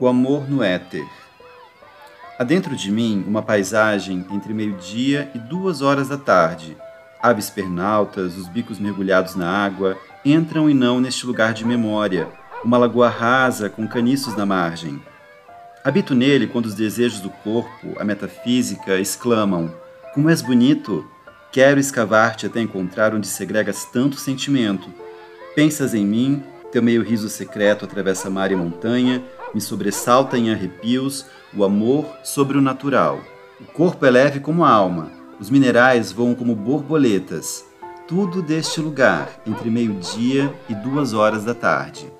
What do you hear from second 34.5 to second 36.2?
a alma, os minerais